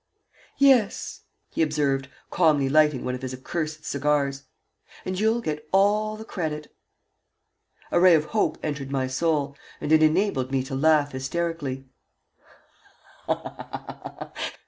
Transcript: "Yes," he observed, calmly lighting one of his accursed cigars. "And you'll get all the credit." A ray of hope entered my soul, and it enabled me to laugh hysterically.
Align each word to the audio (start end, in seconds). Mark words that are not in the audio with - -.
"Yes," 0.57 1.25
he 1.51 1.61
observed, 1.61 2.09
calmly 2.31 2.67
lighting 2.69 3.05
one 3.05 3.13
of 3.13 3.21
his 3.21 3.35
accursed 3.35 3.85
cigars. 3.85 4.45
"And 5.05 5.19
you'll 5.19 5.41
get 5.41 5.69
all 5.71 6.17
the 6.17 6.25
credit." 6.25 6.75
A 7.91 7.99
ray 7.99 8.15
of 8.15 8.25
hope 8.33 8.57
entered 8.63 8.89
my 8.89 9.05
soul, 9.05 9.55
and 9.79 9.91
it 9.91 10.01
enabled 10.01 10.51
me 10.51 10.63
to 10.63 10.73
laugh 10.73 11.11
hysterically. 11.11 11.85